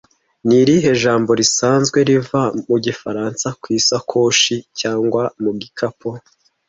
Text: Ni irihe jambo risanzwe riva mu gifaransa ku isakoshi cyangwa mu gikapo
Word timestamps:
Ni 0.47 0.55
irihe 0.61 0.91
jambo 1.03 1.31
risanzwe 1.39 1.97
riva 2.09 2.41
mu 2.67 2.77
gifaransa 2.85 3.47
ku 3.61 3.67
isakoshi 3.79 4.55
cyangwa 4.79 5.23
mu 5.43 5.51
gikapo 5.61 6.09